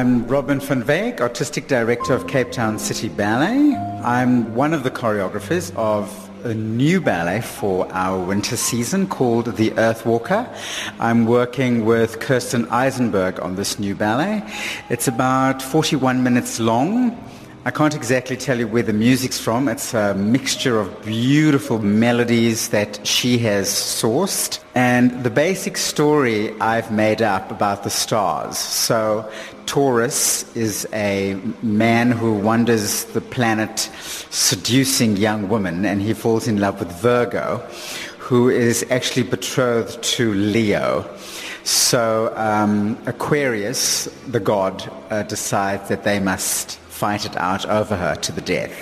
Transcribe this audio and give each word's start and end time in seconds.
I'm 0.00 0.26
Robin 0.28 0.60
van 0.60 0.82
Wyk, 0.84 1.20
Artistic 1.20 1.68
Director 1.68 2.14
of 2.14 2.26
Cape 2.26 2.50
Town 2.52 2.78
City 2.78 3.10
Ballet. 3.10 3.76
I'm 4.02 4.54
one 4.54 4.72
of 4.72 4.82
the 4.82 4.90
choreographers 4.90 5.76
of 5.76 6.08
a 6.42 6.54
new 6.54 7.02
ballet 7.02 7.42
for 7.42 7.86
our 7.92 8.18
winter 8.18 8.56
season 8.56 9.06
called 9.06 9.54
The 9.56 9.72
Earthwalker. 9.72 10.48
I'm 10.98 11.26
working 11.26 11.84
with 11.84 12.18
Kirsten 12.18 12.66
Eisenberg 12.70 13.40
on 13.40 13.56
this 13.56 13.78
new 13.78 13.94
ballet. 13.94 14.42
It's 14.88 15.06
about 15.06 15.60
41 15.60 16.22
minutes 16.22 16.58
long. 16.58 17.22
I 17.62 17.70
can't 17.70 17.94
exactly 17.94 18.38
tell 18.38 18.58
you 18.58 18.66
where 18.66 18.82
the 18.82 18.94
music's 18.94 19.38
from. 19.38 19.68
It's 19.68 19.92
a 19.92 20.14
mixture 20.14 20.80
of 20.80 21.04
beautiful 21.04 21.78
melodies 21.78 22.70
that 22.70 23.06
she 23.06 23.36
has 23.40 23.68
sourced. 23.68 24.64
And 24.74 25.24
the 25.24 25.28
basic 25.28 25.76
story 25.76 26.58
I've 26.58 26.90
made 26.90 27.20
up 27.20 27.50
about 27.50 27.84
the 27.84 27.90
stars. 27.90 28.56
So 28.56 29.30
Taurus 29.66 30.56
is 30.56 30.88
a 30.94 31.34
man 31.60 32.12
who 32.12 32.32
wanders 32.32 33.04
the 33.04 33.20
planet 33.20 33.90
seducing 34.30 35.18
young 35.18 35.50
women 35.50 35.84
and 35.84 36.00
he 36.00 36.14
falls 36.14 36.48
in 36.48 36.60
love 36.60 36.78
with 36.78 36.90
Virgo, 37.02 37.58
who 38.18 38.48
is 38.48 38.86
actually 38.88 39.24
betrothed 39.24 40.02
to 40.02 40.32
Leo. 40.32 41.04
So 41.64 42.32
um, 42.36 42.96
Aquarius, 43.04 44.06
the 44.26 44.40
god, 44.40 44.90
uh, 45.10 45.24
decides 45.24 45.90
that 45.90 46.04
they 46.04 46.20
must 46.20 46.80
fight 47.00 47.24
it 47.24 47.34
out 47.38 47.64
over 47.64 47.96
her 47.96 48.14
to 48.14 48.30
the 48.30 48.42
death. 48.42 48.76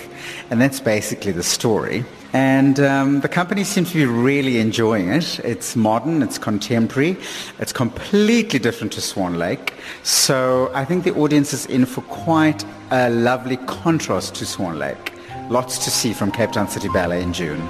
And 0.51 0.61
that's 0.61 0.81
basically 0.81 1.31
the 1.31 1.45
story. 1.45 2.05
And 2.33 2.81
um, 2.81 3.21
the 3.21 3.29
company 3.29 3.63
seems 3.63 3.93
to 3.93 3.95
be 3.95 4.07
really 4.07 4.59
enjoying 4.59 5.09
it. 5.09 5.39
It's 5.45 5.77
modern, 5.77 6.21
it's 6.21 6.37
contemporary, 6.37 7.17
it's 7.61 7.73
completely 7.73 8.59
different 8.59 8.93
to 8.95 9.01
Swan 9.01 9.39
Lake. 9.39 9.73
So 10.03 10.71
I 10.75 10.85
think 10.85 11.05
the 11.05 11.15
audience 11.15 11.53
is 11.53 11.65
in 11.67 11.87
for 11.87 12.03
quite 12.03 12.65
a 12.91 13.09
lovely 13.09 13.57
contrast 13.69 14.35
to 14.37 14.45
Swan 14.45 14.79
Lake. 14.81 15.13
Lots 15.49 15.79
to 15.85 15.91
see 15.91 16.13
from 16.13 16.33
Cape 16.33 16.51
Town 16.51 16.69
City 16.69 16.89
Ballet 16.89 17.23
in 17.23 17.33
June. 17.33 17.63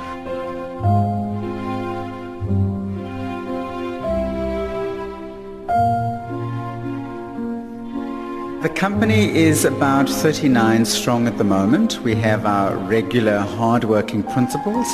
The 8.61 8.69
company 8.69 9.37
is 9.37 9.65
about 9.65 10.09
39 10.09 10.85
strong 10.85 11.29
at 11.29 11.39
the 11.39 11.45
moment. 11.45 12.03
We 12.03 12.17
have 12.17 12.45
our 12.45 12.77
regular 12.77 13.39
hard-working 13.39 14.25
principals, 14.25 14.93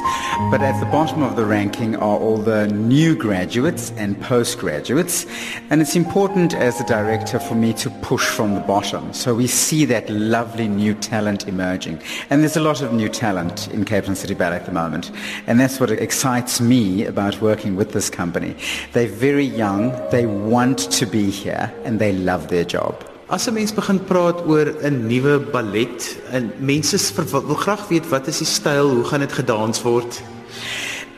but 0.51 0.61
at 0.61 0.79
the 0.81 0.87
bottom 0.93 1.23
of 1.23 1.35
the 1.35 1.47
ranking 1.47 1.97
are 1.97 2.19
all 2.19 2.37
the 2.37 2.67
new 2.67 3.17
graduates 3.17 3.91
and 3.93 4.21
postgraduates. 4.21 5.25
And 5.71 5.81
it's 5.81 5.97
important 5.97 6.53
as 6.53 6.79
a 6.79 6.85
director 6.85 7.39
for 7.39 7.55
me 7.55 7.73
to 7.73 7.89
push 8.03 8.27
from 8.27 8.55
the 8.55 8.61
bottom. 8.61 9.15
So 9.15 9.35
we 9.35 9.47
see 9.47 9.87
that 9.87 10.11
lovely 10.11 10.69
new 10.69 10.93
talent 10.93 11.49
emerging. 11.49 12.03
And 12.29 12.43
there's 12.43 12.59
a 12.59 12.61
lot 12.61 12.83
of 12.83 12.93
new 12.93 13.09
talent 13.09 13.69
in 13.69 13.87
Cape 13.87 14.05
Town 14.05 14.15
City 14.15 14.35
Ballet 14.35 14.57
at 14.57 14.67
the 14.67 14.73
moment. 14.73 15.11
And 15.47 15.59
that's 15.59 15.81
what 15.81 15.91
excites 15.91 16.61
me 16.61 17.07
about 17.07 17.41
working 17.41 17.77
with 17.77 17.93
this 17.93 18.11
company. 18.11 18.57
They're 18.93 19.09
very 19.09 19.47
young, 19.47 19.91
they 20.11 20.27
want 20.27 20.81
to 20.93 21.07
be 21.07 21.31
here, 21.31 21.73
and 21.85 21.99
they 21.99 22.13
love 22.13 22.49
their 22.49 22.65
job. 22.65 23.03
As 23.27 23.49
'n 23.49 23.55
mens 23.55 23.73
begin 23.73 24.05
praat 24.05 24.45
oor 24.47 24.69
'n 24.85 25.07
nuwe 25.07 25.39
ballet 25.39 26.17
en 26.31 26.53
mense 26.59 26.99
wil 27.31 27.57
graag 27.57 27.89
weet 27.89 28.09
wat 28.09 28.27
is 28.27 28.39
die 28.39 28.47
styl, 28.47 28.91
hoe 28.91 29.05
gaan 29.05 29.21
dit 29.21 29.33
gedans 29.33 29.83
word? 29.83 30.23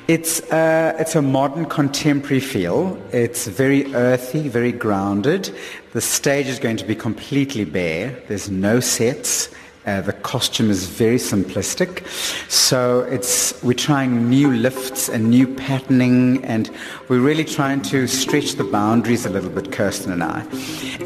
It's 0.06 0.40
uh, 0.52 0.92
it's 1.00 1.16
a 1.16 1.20
modern 1.20 1.66
contemporary 1.66 2.40
feel. 2.40 2.96
It's 3.10 3.48
very 3.48 3.92
earthy, 3.92 4.48
very 4.48 4.72
grounded. 4.72 5.52
The 5.92 6.00
stage 6.00 6.46
is 6.46 6.60
going 6.60 6.78
to 6.78 6.86
be 6.86 6.94
completely 6.94 7.64
bare. 7.64 8.14
There's 8.28 8.48
no 8.48 8.78
sets. 8.80 9.48
Uh, 9.86 10.00
the 10.00 10.12
costume 10.12 10.68
is 10.68 10.86
very 10.86 11.16
simplistic. 11.16 12.04
So 12.50 13.02
it's, 13.02 13.62
we're 13.62 13.74
trying 13.74 14.28
new 14.28 14.52
lifts 14.52 15.08
and 15.08 15.30
new 15.30 15.46
patterning 15.46 16.44
and 16.44 16.70
we're 17.08 17.20
really 17.20 17.44
trying 17.44 17.82
to 17.82 18.08
stretch 18.08 18.54
the 18.54 18.64
boundaries 18.64 19.26
a 19.26 19.30
little 19.30 19.50
bit, 19.50 19.70
Kirsten 19.70 20.10
and 20.12 20.24
I. 20.24 20.44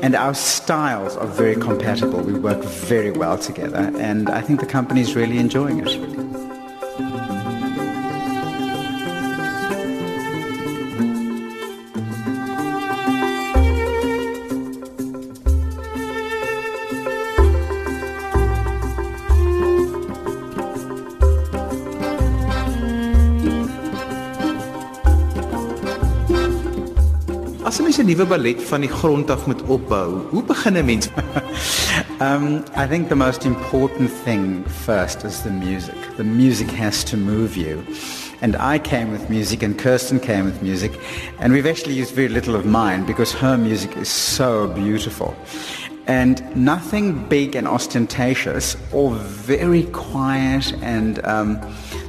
And 0.03 0.17
our 0.17 0.33
styles 0.33 1.15
are 1.17 1.27
very 1.27 1.57
compatible. 1.57 2.23
We 2.23 2.33
work 2.33 2.65
very 2.65 3.11
well 3.11 3.37
together 3.37 3.93
and 3.99 4.31
I 4.31 4.41
think 4.41 4.61
the 4.61 4.67
company 4.67 5.03
is 5.03 5.15
really 5.15 5.37
enjoying 5.37 5.87
it. 5.87 6.30
As 27.71 27.79
'n 27.79 27.85
mens 27.85 27.99
'n 27.99 28.07
nuwe 28.07 28.27
ballet 28.27 28.63
van 28.63 28.81
die 28.81 28.91
grond 28.91 29.31
af 29.31 29.47
moet 29.47 29.63
opbou, 29.63 30.27
hoe 30.31 30.43
begin 30.43 30.77
'n 30.77 30.85
mens? 30.85 31.09
um 32.29 32.65
I 32.77 32.87
think 32.91 33.09
the 33.09 33.15
most 33.15 33.45
important 33.45 34.11
thing 34.25 34.65
first 34.85 35.25
is 35.25 35.43
the 35.43 35.51
music. 35.51 35.95
The 36.17 36.25
music 36.25 36.71
has 36.71 37.05
to 37.05 37.17
move 37.17 37.55
you. 37.55 37.85
And 38.41 38.57
I 38.57 38.81
came 38.81 39.13
with 39.13 39.29
music 39.29 39.63
and 39.63 39.79
Kirsten 39.79 40.19
came 40.19 40.45
with 40.45 40.61
music 40.63 40.93
and 41.39 41.53
we've 41.53 41.71
actually 41.71 42.01
used 42.01 42.13
very 42.13 42.29
little 42.29 42.57
of 42.57 42.65
mine 42.65 43.05
because 43.07 43.39
her 43.39 43.57
music 43.57 43.97
is 43.97 44.09
so 44.09 44.67
beautiful. 44.67 45.37
And 46.07 46.43
nothing 46.57 47.29
big 47.29 47.55
and 47.55 47.69
ostentatious, 47.69 48.77
all 48.93 49.15
very 49.47 49.85
quiet 49.93 50.75
and 50.83 51.25
um, 51.25 51.61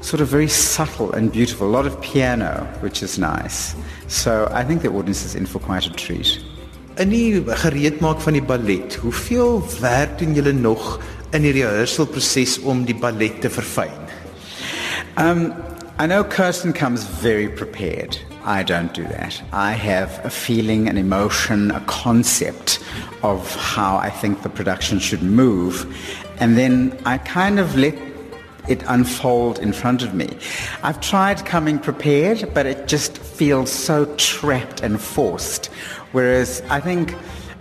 sort 0.01 0.21
of 0.21 0.27
very 0.27 0.47
subtle 0.47 1.11
and 1.13 1.31
beautiful. 1.31 1.67
A 1.67 1.73
lot 1.77 1.85
of 1.85 2.01
piano, 2.01 2.67
which 2.81 3.03
is 3.03 3.19
nice. 3.19 3.75
So 4.11 4.49
I 4.51 4.65
think 4.65 4.81
the 4.81 4.89
audience 4.89 5.23
is 5.23 5.35
in 5.35 5.45
for 5.45 5.59
quite 5.59 5.87
a 5.87 5.89
treat. 5.89 6.37
In 6.99 7.13
die 7.13 7.39
gereedmaak 7.39 8.19
van 8.19 8.35
die 8.35 8.43
ballet, 8.43 8.97
hoeveel 8.99 9.61
werk 9.79 10.17
doen 10.19 10.33
julle 10.35 10.51
nog 10.51 10.99
in 11.31 11.45
die 11.47 11.53
rehearsal 11.55 12.09
proses 12.11 12.57
om 12.59 12.83
die 12.83 12.95
ballet 12.95 13.39
te 13.39 13.49
verfyn? 13.49 13.95
Um 15.15 15.53
I 16.01 16.07
know 16.07 16.25
Kirsten 16.25 16.73
comes 16.73 17.05
very 17.21 17.47
prepared. 17.47 18.19
I 18.43 18.63
don't 18.63 18.91
do 18.93 19.03
that. 19.03 19.41
I 19.53 19.71
have 19.71 20.19
a 20.25 20.29
feeling, 20.29 20.89
an 20.89 20.97
emotion, 20.97 21.71
a 21.71 21.79
concept 21.85 22.79
of 23.23 23.55
how 23.55 23.95
I 23.95 24.09
think 24.09 24.41
the 24.41 24.49
production 24.49 24.99
should 24.99 25.21
move. 25.23 25.85
And 26.39 26.57
then 26.57 26.97
I 27.05 27.19
kind 27.19 27.59
of 27.59 27.77
let 27.77 27.95
it 28.67 28.83
unfold 28.87 29.59
in 29.59 29.73
front 29.73 30.03
of 30.03 30.13
me. 30.13 30.29
I've 30.83 31.01
tried 31.01 31.45
coming 31.45 31.79
prepared, 31.79 32.53
but 32.53 32.65
it 32.65 32.87
just 32.87 33.17
feels 33.17 33.71
so 33.71 34.05
trapped 34.15 34.81
and 34.81 35.01
forced. 35.01 35.67
Whereas 36.11 36.61
I 36.69 36.79
think 36.79 37.15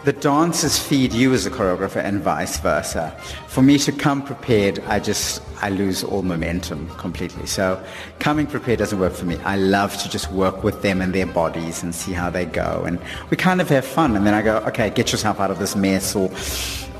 the 0.04 0.12
dancers 0.14 0.78
feed 0.78 1.12
you 1.12 1.34
as 1.34 1.44
a 1.44 1.50
choreographer 1.50 2.02
and 2.02 2.22
vice 2.22 2.58
versa. 2.58 3.14
For 3.48 3.62
me 3.62 3.76
to 3.80 3.92
come 3.92 4.22
prepared, 4.22 4.78
I 4.86 4.98
just, 4.98 5.42
I 5.60 5.68
lose 5.68 6.02
all 6.02 6.22
momentum 6.22 6.88
completely. 6.96 7.46
So 7.46 7.82
coming 8.18 8.46
prepared 8.46 8.78
doesn't 8.78 8.98
work 8.98 9.12
for 9.12 9.26
me. 9.26 9.36
I 9.44 9.56
love 9.56 9.96
to 9.98 10.08
just 10.08 10.32
work 10.32 10.64
with 10.64 10.80
them 10.80 11.02
and 11.02 11.12
their 11.12 11.26
bodies 11.26 11.82
and 11.82 11.94
see 11.94 12.12
how 12.12 12.30
they 12.30 12.46
go. 12.46 12.84
And 12.86 12.98
we 13.28 13.36
kind 13.36 13.60
of 13.60 13.68
have 13.68 13.84
fun. 13.84 14.16
And 14.16 14.26
then 14.26 14.32
I 14.32 14.40
go, 14.40 14.58
okay, 14.68 14.88
get 14.88 15.12
yourself 15.12 15.38
out 15.38 15.50
of 15.50 15.58
this 15.58 15.76
mess 15.76 16.16
or 16.16 16.30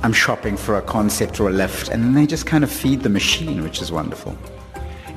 I'm 0.03 0.15
shopping 0.15 0.57
for 0.57 0.77
a 0.77 0.83
concept 0.83 1.41
or 1.41 1.49
a 1.49 1.53
lift. 1.53 1.91
And 1.91 2.03
then 2.03 2.15
they 2.15 2.27
just 2.27 2.47
kind 2.47 2.65
of 2.65 2.71
feed 2.71 3.03
the 3.03 3.11
machine, 3.11 3.63
which 3.63 3.83
is 3.83 3.93
wonderful. 3.93 4.35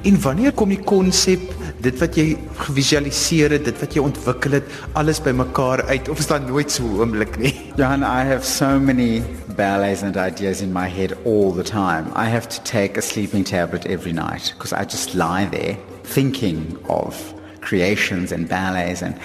En 0.03 0.17
wanneer 0.21 0.51
kom 0.51 0.67
die 0.73 0.81
konsep, 0.83 1.43
dit 1.79 1.99
wat 2.01 2.17
jy 2.19 2.33
gevisualiseer 2.59 3.53
het, 3.55 3.63
dit 3.69 3.77
wat 3.79 3.93
jy 3.95 4.01
ontwikkel 4.03 4.57
het, 4.57 4.73
alles 4.99 5.21
bymekaar 5.23 5.85
uit 5.87 6.09
of 6.11 6.19
is 6.19 6.27
daar 6.27 6.43
nooit 6.43 6.71
so 6.71 6.83
'n 6.83 6.99
oomblik 6.99 7.37
nie? 7.39 7.53
Johan, 7.79 8.03
I 8.03 8.27
have 8.27 8.43
so 8.43 8.79
many 8.79 9.23
ballets 9.55 10.03
and 10.03 10.17
ideas 10.17 10.59
in 10.61 10.73
my 10.73 10.89
head 10.89 11.15
all 11.23 11.53
the 11.53 11.63
time. 11.63 12.11
I 12.15 12.27
have 12.27 12.49
to 12.49 12.59
take 12.63 12.97
a 12.97 13.01
sleeping 13.01 13.45
tablet 13.45 13.85
every 13.85 14.11
night 14.11 14.53
because 14.57 14.73
I 14.73 14.83
just 14.83 15.13
lie 15.13 15.47
there 15.49 15.77
thinking 16.03 16.77
of 16.89 17.15
creations 17.61 18.33
and 18.33 18.49
ballets 18.49 19.01
and 19.01 19.15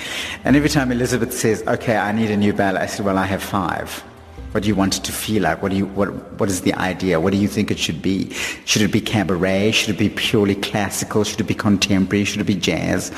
and 0.44 0.54
every 0.54 0.70
time 0.70 0.93
Elizabeth 0.93 1.32
says, 1.32 1.62
"Okay, 1.66 1.96
I 1.96 2.12
need 2.12 2.31
a 2.31 2.37
new 2.37 2.52
ballet." 2.52 2.84
I 2.84 2.87
said, 2.87 3.04
"Well, 3.04 3.19
I 3.19 3.26
have 3.26 3.43
5." 3.43 4.04
What 4.53 4.62
do 4.62 4.69
you 4.69 4.75
want 4.75 4.97
it 4.97 5.05
to 5.05 5.12
feel 5.12 5.43
like? 5.43 5.62
What 5.62 5.71
do 5.71 5.77
you 5.77 5.87
what 5.87 6.09
what 6.39 6.49
is 6.49 6.62
the 6.62 6.75
idea? 6.75 7.21
What 7.21 7.33
do 7.33 7.39
you 7.39 7.49
think 7.49 7.71
it 7.71 7.79
should 7.79 8.00
be? 8.00 8.31
Should 8.65 8.83
it 8.83 8.93
be 8.93 9.00
cabaret? 9.00 9.73
Should 9.73 9.91
it 9.91 9.99
be 9.99 10.09
purely 10.09 10.55
classical? 10.55 11.25
Should 11.25 11.41
it 11.41 11.47
be 11.47 11.55
contemporary? 11.55 12.25
Should 12.25 12.41
it 12.41 12.45
be 12.45 12.55
jazz? 12.55 13.15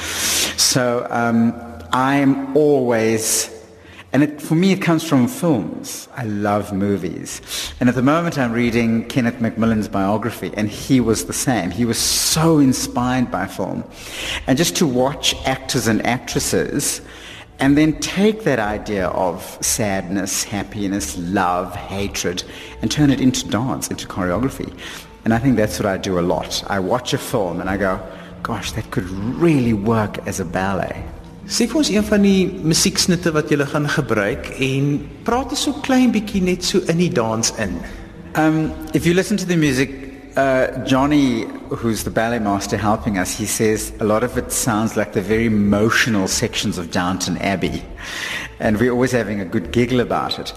So 0.57 1.07
um, 1.11 1.55
I'm 1.93 2.57
always 2.57 3.51
and 4.13 4.25
it, 4.25 4.43
for 4.43 4.57
me, 4.57 4.73
it 4.73 4.83
comes 4.83 5.05
from 5.05 5.29
films. 5.29 6.09
I 6.17 6.25
love 6.25 6.73
movies. 6.73 7.41
And 7.79 7.89
at 7.89 7.95
the 7.95 8.03
moment, 8.03 8.39
I'm 8.39 8.53
reading 8.53 9.07
Kenneth 9.07 9.41
Macmillan's 9.41 9.87
biography, 9.87 10.51
and 10.57 10.69
he 10.69 11.01
was 11.01 11.27
the 11.27 11.33
same. 11.33 11.71
He 11.71 11.85
was 11.85 11.97
so 11.97 12.59
inspired 12.59 13.31
by 13.31 13.47
film. 13.47 13.85
And 14.49 14.59
just 14.59 14.75
to 14.77 14.87
watch 14.87 15.35
actors 15.47 15.87
and 15.87 16.05
actresses 16.05 17.03
and 17.61 17.77
then 17.77 17.99
take 18.01 18.45
that 18.45 18.59
idea 18.59 19.09
of 19.09 19.59
sadness, 19.61 20.45
happiness, 20.45 21.17
love, 21.19 21.75
hatred, 21.77 22.43
and 22.81 22.91
turn 22.91 23.11
it 23.11 23.21
into 23.21 23.47
dance, 23.49 23.89
into 23.89 24.09
choreography. 24.09 24.73
And 25.25 25.35
I 25.35 25.39
think 25.39 25.57
that's 25.57 25.79
what 25.79 25.87
I 25.87 25.99
do 25.99 26.19
a 26.19 26.23
lot. 26.23 26.65
I 26.69 26.81
watch 26.81 27.13
a 27.13 27.19
film 27.19 27.61
and 27.61 27.69
I 27.69 27.77
go, 27.77 28.01
gosh, 28.43 28.73
that 28.73 28.91
could 28.91 29.09
really 29.09 29.75
work 29.75 30.27
as 30.27 30.41
a 30.41 30.45
ballet. 30.45 31.05
Sê 31.51 31.67
vir 31.67 31.81
ons 31.81 31.89
een 31.91 32.05
van 32.07 32.23
die 32.23 32.47
musieksnitte 32.47 33.33
wat 33.35 33.51
jy 33.51 33.65
gaan 33.67 33.89
gebruik 33.91 34.53
en 34.63 34.93
praat 35.27 35.57
so 35.59 35.75
klein 35.83 36.13
bietjie 36.15 36.45
net 36.47 36.63
so 36.63 36.79
in 36.87 37.01
die 37.03 37.11
dans 37.11 37.51
in. 37.59 37.75
Um, 38.39 38.71
if 38.95 39.05
you 39.05 39.15
listen 39.15 39.37
to 39.37 39.47
the 39.47 39.57
music, 39.57 40.00
uh, 40.37 40.85
Johnny, 40.85 41.43
who's 41.69 42.05
the 42.05 42.11
ballet 42.11 42.39
master 42.39 42.77
helping 42.77 43.19
us, 43.19 43.37
he 43.37 43.47
says 43.47 43.93
a 44.01 44.05
lot 44.05 44.23
of 44.23 44.37
it 44.39 44.53
sounds 44.53 44.97
like 44.97 45.13
the 45.13 45.23
very 45.23 45.47
emotional 45.47 46.29
sections 46.29 46.79
of 46.79 46.91
Downton 46.91 47.37
Abbey. 47.39 47.83
And 48.59 48.79
we're 48.79 48.93
always 48.93 49.13
having 49.13 49.41
a 49.41 49.45
good 49.45 49.73
giggle 49.73 50.01
about 50.01 50.39
it. 50.39 50.53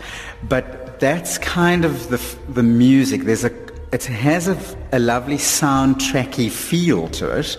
But 0.48 1.00
that's 1.00 1.38
kind 1.38 1.86
of 1.86 2.10
the, 2.10 2.22
the 2.52 2.64
music. 2.64 3.22
There's 3.24 3.44
a 3.44 3.64
it 3.94 4.06
has 4.06 4.48
a, 4.48 4.58
a, 4.92 4.98
lovely 4.98 5.38
soundtracky 5.38 6.50
feel 6.50 7.08
to 7.10 7.30
it, 7.38 7.58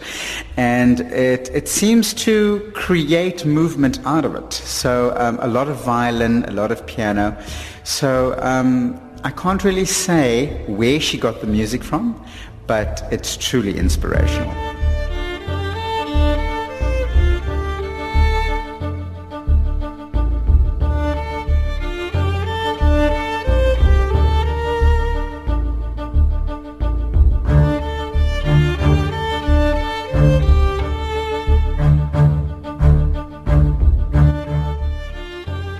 and 0.56 1.00
it, 1.00 1.48
it 1.54 1.68
seems 1.68 2.12
to 2.12 2.72
create 2.74 3.46
movement 3.46 4.04
out 4.04 4.24
of 4.24 4.34
it. 4.34 4.52
So 4.52 5.14
um, 5.16 5.38
a 5.40 5.46
lot 5.46 5.68
of 5.68 5.76
violin, 5.84 6.44
a 6.46 6.50
lot 6.50 6.72
of 6.72 6.84
piano. 6.88 7.40
So 7.84 8.36
um, 8.42 9.00
I 9.26 9.30
can't 9.30 9.64
really 9.64 9.86
say 9.86 10.64
where 10.66 11.00
she 11.00 11.16
got 11.16 11.40
the 11.40 11.46
music 11.46 11.82
from, 11.82 12.22
but 12.66 13.08
it's 13.10 13.38
truly 13.38 13.78
inspirational. 13.78 14.73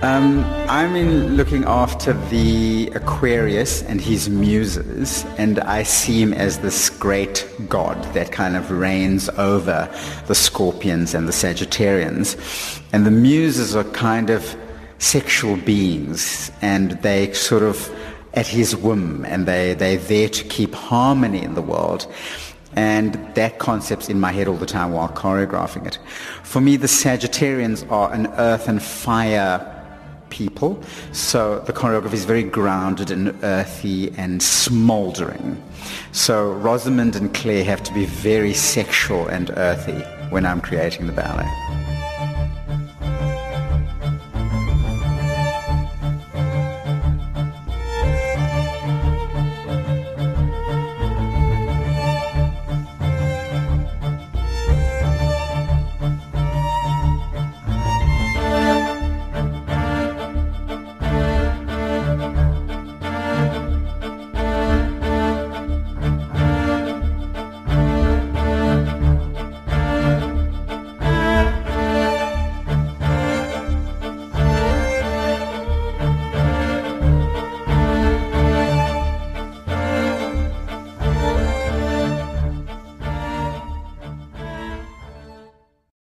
Um, 0.05 0.43
I'm 0.69 0.95
in 0.95 1.35
looking 1.35 1.63
after 1.63 2.13
the 2.29 2.91
Aquarius 2.93 3.81
and 3.81 3.99
his 3.99 4.29
muses, 4.29 5.25
and 5.39 5.59
I 5.61 5.81
see 5.81 6.21
him 6.21 6.31
as 6.31 6.59
this 6.59 6.91
great 6.91 7.49
god 7.69 8.03
that 8.13 8.31
kind 8.31 8.55
of 8.55 8.69
reigns 8.69 9.29
over 9.29 9.91
the 10.27 10.35
Scorpions 10.35 11.15
and 11.15 11.27
the 11.27 11.31
Sagittarians. 11.31 12.37
And 12.93 13.03
the 13.03 13.09
muses 13.09 13.75
are 13.75 13.83
kind 13.83 14.29
of 14.29 14.55
sexual 14.99 15.57
beings, 15.57 16.51
and 16.61 16.91
they 17.01 17.33
sort 17.33 17.63
of 17.63 17.91
at 18.35 18.45
his 18.45 18.75
whim, 18.75 19.25
and 19.25 19.47
they, 19.47 19.73
they're 19.73 19.97
there 19.97 20.29
to 20.29 20.43
keep 20.43 20.75
harmony 20.75 21.41
in 21.41 21.55
the 21.55 21.63
world. 21.63 22.05
And 22.75 23.15
that 23.33 23.57
concept's 23.57 24.07
in 24.07 24.19
my 24.19 24.31
head 24.31 24.47
all 24.47 24.57
the 24.57 24.67
time 24.67 24.91
while 24.91 25.09
choreographing 25.09 25.87
it. 25.87 25.97
For 26.43 26.61
me, 26.61 26.77
the 26.77 26.85
Sagittarians 26.85 27.89
are 27.91 28.13
an 28.13 28.27
earth 28.37 28.67
and 28.67 28.83
fire 28.83 29.71
people. 30.35 30.83
So 31.13 31.59
the 31.59 31.71
choreography 31.71 32.13
is 32.13 32.25
very 32.25 32.43
grounded 32.43 33.09
and 33.09 33.33
earthy 33.43 34.11
and 34.17 34.43
smoldering. 34.43 35.61
So 36.11 36.51
Rosamund 36.51 37.15
and 37.15 37.33
Claire 37.33 37.63
have 37.63 37.81
to 37.83 37.93
be 37.93 38.05
very 38.05 38.53
sexual 38.53 39.27
and 39.27 39.49
earthy 39.55 39.99
when 40.29 40.45
I'm 40.45 40.59
creating 40.59 41.07
the 41.07 41.13
ballet. 41.13 41.84